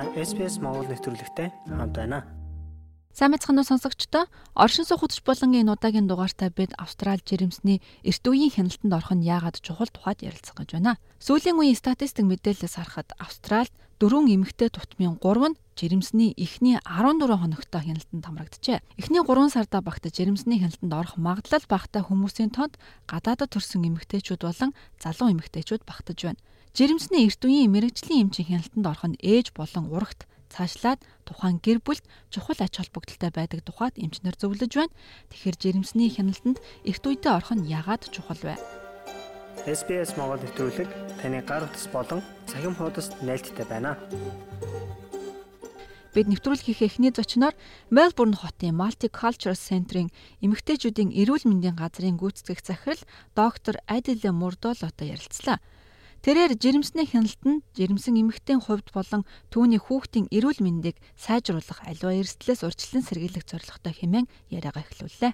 [0.00, 2.24] Та SPS Монгол нэвтрүүлэгтэй хамт байна.
[3.12, 8.48] Сайн мэцхан уу сонсогчдоо оршин хөтж болонгийн энэ удаагийн дугаартай бид Австрали жирэмсний эрт үеийн
[8.48, 10.96] хяналтанд орох нь яагаад чухал тухайд ярилцах гэж байна.
[11.20, 17.80] Сүүлийн үеийн статистик мэдээлэлээс харахад Австралид дөрвөн эмэгтэй тутмын 3 нь жирэмсний эхний 14 хоногтой
[17.84, 18.80] хяналтанд хамрагджээ.
[18.96, 24.72] Эхний 3 сарда багтаж жирэмсний хяналтанд орох магадлал багтай хүмүүсийн тоонд гадаадд төрсэн эмэгтэйчүүд болон
[24.96, 26.40] залуу эмэгтэйчүүд багтаж байна.
[26.72, 32.04] Жирэмсний эрт үеийн мэрэгжлийн эмчийн хяналтанд орох нь ээж болон урагт цаашлаад тухайн гэр бүлд
[32.32, 34.96] чухал ач холбогдолтой байдаг тухайд эмчнэр зөвлөж байна.
[35.28, 36.56] Тэгэхээр жирэмсний хяналтанд
[36.88, 38.79] эрт үедээ орох нь яагаад чухал вэ?
[39.68, 40.88] SBS Монгол нэвтрүүлэг
[41.20, 44.00] таны гар утас болон цахим хуудасд нийлдэхтэй байна.
[46.16, 47.52] Бид нэвтрүүлгийн эхний зочноор
[47.92, 50.08] Мельбурн хотын Multicultural Center-ийн
[50.40, 53.04] эмэгтэйчүүдийн эрүүл мэндийн газрын гүйцэтгэх захирал
[53.36, 55.60] доктор Адиле Мурдолотой ярилцлаа.
[56.24, 62.64] Тэрээр жирэмсний хяналт нь жирэмсэн эмэгтэйн хувьд болон түүний хүүхдийн эрүүл мэндийг сайжруулах аливаа эрсдлээс
[62.64, 65.32] урьдчилан сэргийлэх зорилготой хэмээн яриагаа эхлүүллээ.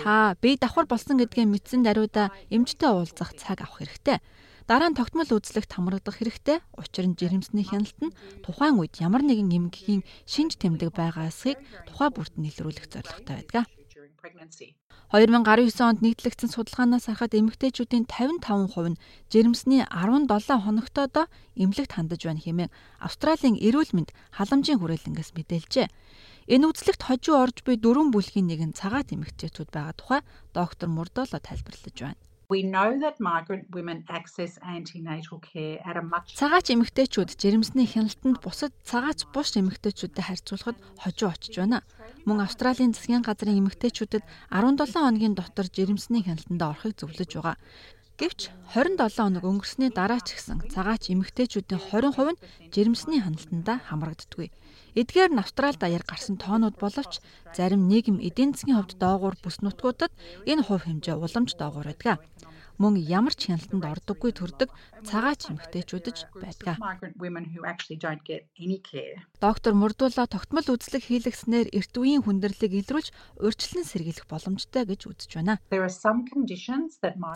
[0.00, 4.18] Та бие давхар болсон гэдгээ мэдсэн даруйда эмчтэй уулзах цаг авах хэрэгтэй.
[4.70, 6.62] Дараа нь тогтмол үзлэгт хамрагдах хэрэгтэй.
[6.78, 8.14] Учир нь жирэмсний хяналт нь
[8.46, 11.58] тухайн үед ямар нэгэн эмгэгийн шинж тэмдэг байгаасыг
[11.90, 13.66] тухай бүрт нь илрүүлэх зорилготой байдаг.
[15.10, 19.00] 2019 онд нийтлэгдсэн судалгаанаас харахад эмэгтэйчүүдийн 55% нь
[19.32, 20.30] жирэмсний 17
[20.64, 21.26] хоногтойдоо
[21.58, 25.88] эмнэлэгт хандаж байна хэмээн Австралийн эрүүл мэнд халамжийн хүрээлэнгээс мэдээлжээ.
[26.52, 30.20] Энэ үзлэгт хожуу орж буй дөрвөн бүлгийн нэг нь цагаат эмэгтэйчүүд байгаа тухай
[30.54, 32.20] доктор Мурдоло тайлбарлаж байна.
[32.50, 38.42] We know that migrant women access antenatal care at a much Цагаач эмэгтэйчүүд жирэмсний хяналтанд
[38.42, 41.86] бусад цагаач бус эмэгтэйчүүдтэй харьцуулахад хожуу очиж байна.
[42.26, 47.54] Мөн Австралийн засгийн газрын эмэгтэйчүүдэд 17 хоногийн дотор жирэмсний хяналтанд орохыг зөвлөж байгаа.
[48.20, 54.52] Гэвч 27 хоног өнгөрсний дараа ч гэсэн цагаач эмэгтэйчүүдийн 20% нь жирэмсний хяналтандаа хамрагддаггүй.
[55.00, 57.24] Эдгээр нь Австрали даяар гарсан тоонууд боловч
[57.56, 60.12] зарим нийгэм эдийн засгийн хувьд доогуур бүс нутгуудад
[60.44, 62.20] энэ хувь хэмжээ уламж доогуур байдаг
[62.80, 64.72] мөн ямар ч хяналтанд ордоггүй төрдөг
[65.04, 66.80] цагаач эмэгтэйчүүдж байдаг.
[69.40, 75.60] Доктор Мурдула тогтмол үзлэг хийлгэснээр эрт үеийн хүндрэлийг илрүүлж урьдчилан сэргийлэх боломжтой гэж үзэж байна.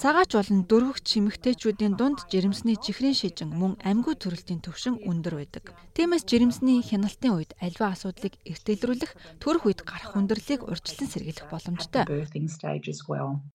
[0.00, 5.76] Цагаач болон дөрвөгч эмэгтэйчүүдийн дунд жирэмсний чихрийн шижин мөн амьгүй төрөлтийн төвшин өндөр байдаг.
[5.92, 9.12] Тиймээс жирэмсний хяналтын үед альва асуудлыг эрт илрүүлэх
[9.44, 12.04] төрөх үед гарах хүндрэлийг урьдчилан сэргийлэх боломжтой.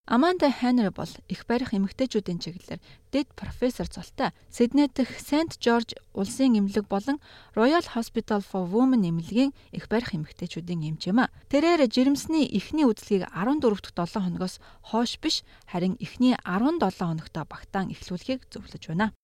[0.05, 4.35] Аманда Хенри бол их барих эмэгтэйчүүдийн чиглэлээр дэд профессор цолтой.
[4.51, 7.17] Сидней дэх Сент Жорж улсын эмнэлэг болон
[7.56, 11.31] Royal Hospital for Women эмнэлгийн их барих эмэгтэйчүүдийн эмч юм а.
[11.50, 14.59] Тэрээр жирэмсний эхний үзлэгийг 14 дахь 7 хоногоос
[14.91, 19.16] хойш биш харин эхний 17 хоногтой багтаан эхлүүлэхийг зөвлөж байна.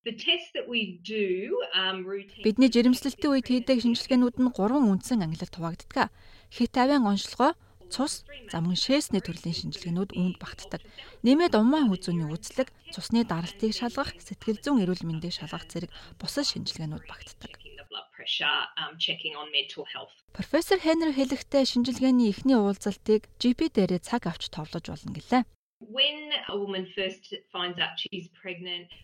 [1.76, 2.02] Um,
[2.42, 6.10] Бидний жирэмслэлтийн үед хийдэг шинжилгээнүүд нь гурван үндсэн ангилалд хуваагддаг.
[6.50, 7.54] Хит авийн онцлогоо
[7.92, 10.82] цус, замун шээсний төрлийн шинжилгээнүүд үүнд багтдаг.
[11.22, 17.04] Нэмээд умаа хүзүүний үзлэг, цусны даралтыг шалгах, сэтгэл зүйн эрүүл мэндийг шалгах зэрэг бусад шинжилгээнүүд
[17.06, 17.52] багтдаг.
[20.34, 25.42] Профессор Хенри хэлэхдээ шинжилгээний эхний уулзалтыг GP дээрээ цаг авч товлож болно гэлээ.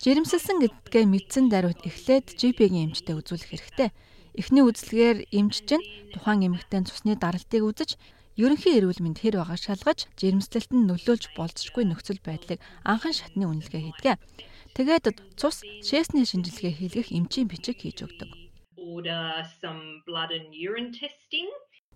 [0.00, 3.93] Жирэмсэлсэн гэдгээ мэдсэн даруйд эхлээд GP-гийн эмчтэй үзүүлэх хэрэгтэй.
[4.41, 5.84] Эхний үзлэгээр эмч чинь
[6.16, 8.00] тухайн эмэгтэй цусны даралтыг үзэж
[8.41, 13.82] ерөнхий эрүүл мэнд хэр байгааг шалгаж жирэмслэлт нь нөлөөлж болцсохгүй нөхцөл байдлыг анхан шатны үнэлгээ
[13.93, 14.16] хийдэг.
[14.72, 18.31] Тэгээд цус шээсний шинжилгээ хийлгэх эмчийн бичиг хийж өгдөг.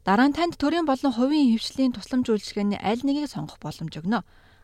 [0.05, 4.21] Дараа нь танд төрийн болон хувийн хөвшлийн тусламж үйлчилгээний аль нэгийг сонгох боломж өгнө.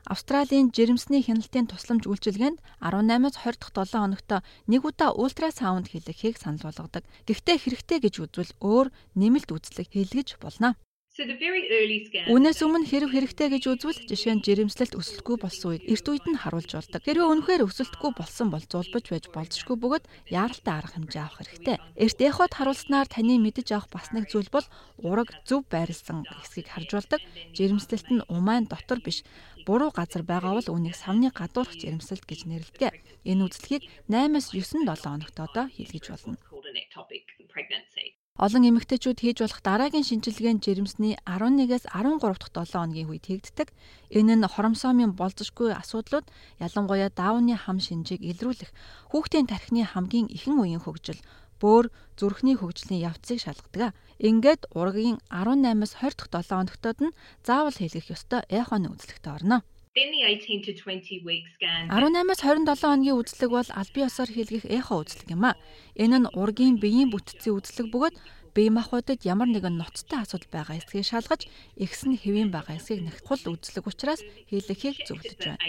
[0.06, 4.30] Австралийн жирэмсний хяналтын тусламж үйлчилгээнд 18-аас 20 дахь 7 хоногт
[4.70, 7.06] нэг удаа ультрасаунд хийлгэхийг санал болгодог.
[7.26, 10.74] Гэхдээ хэрэгтэй гэж үзвэл өөр нэмэлт үзлэг хийлгэж болно.
[11.12, 16.40] Үнээс өмнө хэрэг хэрэгтэй гэж үзвэл жишээ нь жирэмслэлт өсөлтгүй болсон үед эрт үед нь
[16.40, 17.04] харуулж болдог.
[17.04, 21.76] Хэрвээ үнэхээр өсөлтгүй болсон бол зулбаж байж болзошгүй бөгөөд яаралтай арга хэмжээ авах хэрэгтэй.
[22.00, 24.64] Эрт эхот харуулснаар таны мэдэж авах бас нэг зүйл бол
[25.04, 27.20] ураг зөв байрлсан хэсгийг харж болдог.
[27.60, 29.20] Жирэмслэлт нь умайн дотор биш
[29.68, 32.88] буруу газар байгаа бол үнийг савны гадуурх жирэмсэлт гэж нэрлэдэг.
[33.28, 36.40] Энэ үзлэгийг 8-9 7 хоногт одоо хийлгэж болно.
[38.40, 43.68] Олон эмэгтэйчүүд хийж болох дараагийн шинжилгээнд жирэмсний 11-ээс 13 дахь 7 хоногийн үед хийгддэг.
[44.08, 46.24] Энэ нь хоромсоомын болзошгүй асуудлууд
[46.56, 48.72] ялангуяа даавны хам шинжийг илрүүлэх,
[49.12, 51.20] хүүхдийн тархины хамгийн ихэн үеийн хөгжил,
[51.60, 53.92] бөөр, зүрхний хөгжлийн явцыг шалгадаг.
[54.16, 59.60] Ингээд ургийн 18-аас 20 дахь 7 хоногтод нь заавал хийлгэх ёстой эхоны үзлэгтээ орно.
[59.94, 64.30] Then the 18 to 20 week scan 18-аас 27 хоногийн үзлэг бол аль бие осоор
[64.32, 65.52] хийлгэх эхо үзлэг юм а.
[66.00, 68.16] Энэ нь ургийн биеийн бүтцийн үзлэг бөгөөд
[68.56, 71.44] бие махбодод ямар нэгэн ноцтой асуудал байгаа эсэхийг шалгаж
[71.76, 75.60] ихс нь хэвийн байгаа эсэхийг нягтлах үзлэг учраас хийлгэхийг зөвлөж байна.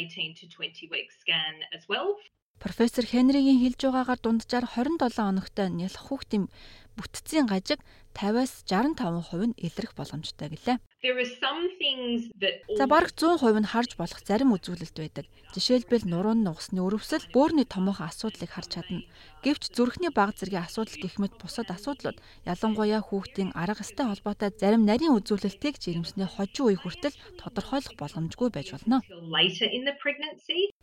[2.63, 6.47] Профессор Хенригийн хэлж байгаагаар дунджаар 27 хоногтой нялх хүүхдийн
[6.95, 10.77] бүтцийн гажиг 50-аас 65% нь илрэх боломжтой гэлээ.
[12.79, 15.25] За бараг 100% нь харж болох зарим үзүүлэлт байдаг.
[15.51, 19.03] Жишээлбэл нуруунд нугасны өрөвсөл бөөрийн томоохон асуудлыг харж чадна.
[19.43, 22.17] Гэвч зүрхний баг зэргийн асуудал гэх мэт бусад асуудлууд
[22.47, 28.71] ялангуяа хүүхдийн арга эстэй холбоотой зарим нарийн үзүүлэлтийг жирэмсний хожим үе хүртэл тодорхойлох боломжгүй байж
[28.71, 29.03] болно.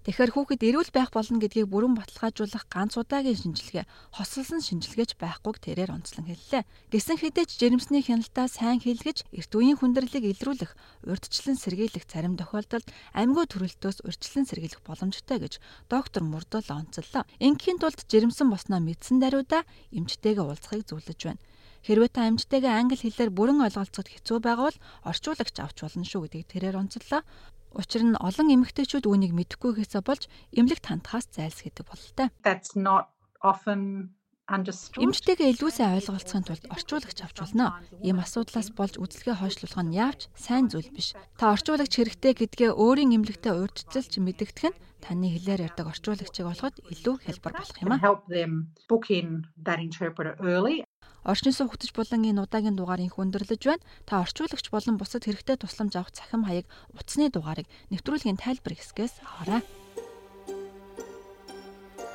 [0.05, 3.85] Тэгэхээр хүүхэд эрүүл байх болно гэдгийг бүрэн баталгаажуулах ганц удаагийн шинжилгээ,
[4.17, 6.65] хосолсон шинжилгээч байхгүйг тэрээр онцлон хэллээ.
[6.93, 10.73] Гэсэн хэдий ч жирэмсний хяналтаа сайн хийлгэж эрт үеийн хүндрэлийг илрүүлэх,
[11.05, 15.61] урьдчилан сэргийлэх зарим тохиолдолд амьгүй төрөлтөөс урьдчилан сэргийлэх боломжтой гэж
[15.93, 17.29] доктор Мурдол онцллоо.
[17.37, 21.45] Ингийн тулд жирэмсэн босноо мэдсэн даруйда эмчтэйгээ уулзахыг зөвлөж байна.
[21.85, 26.49] Хэрвээ та амьжтайгаа англи хэлээр бүрэн ойлголцоход хэцүү байгаа бол орчуулагч авч болно шүү гэдгийг
[26.53, 27.21] тэрээр онцлоо.
[27.77, 32.29] Учир нь олон эмэгтэйчүүд үүнийг мэдэхгүйгээсээ болж эмнэлэгт хандхаас зайлсхийдэг бололтой.
[32.45, 34.13] That's not often
[34.51, 37.79] Эмчтэйгээ илүү сайн ойлголцохын тулд орчуулагч авч болно.
[38.03, 41.15] Ийм асуудлаас болж үзлэгээ хойшлуулах нь яавч сайн зүйл биш.
[41.39, 47.15] Та орчуулагч хэрэгтэй гэдгээ өөрийн эмнэлэгтээ урьдчилж мэдэгдэх нь таны хэлээр ярьдаг орчуулагчийг олоход илүү
[47.23, 48.03] хялбар болох юм аа.
[51.23, 53.85] Орчны суух хөтөж булангийн удаагийн дугаар инх өндөрлөж байна.
[54.09, 56.67] Та орчуулагч болон бусад хэрэгтэй тусламж авах цахим хаяг
[56.97, 59.63] утасны дугаарыг нэвтрүүлгийн тайлбар хэсгээс аваарай.